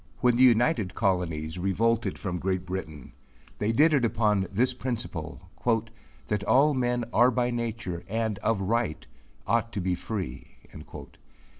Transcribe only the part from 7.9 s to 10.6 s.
and of right ought to be free."